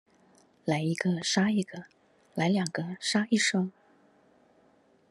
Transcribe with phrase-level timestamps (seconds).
[0.65, 1.83] 來一個殺一個、
[2.33, 3.71] 來兩個殺一雙